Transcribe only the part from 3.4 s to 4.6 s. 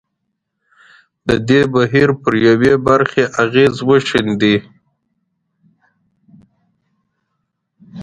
اغېز وښندي.